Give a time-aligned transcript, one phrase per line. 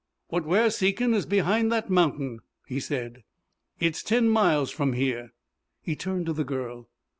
[0.29, 3.23] "What we're seekin' is behind that mountain," he said.
[3.79, 5.33] "It's ten miles from here."
[5.79, 6.89] He turned to the girl.